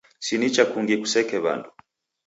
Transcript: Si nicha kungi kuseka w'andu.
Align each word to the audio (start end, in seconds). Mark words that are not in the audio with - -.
Si 0.25 0.33
nicha 0.39 0.63
kungi 0.71 0.95
kuseka 1.01 1.37
w'andu. 1.43 1.69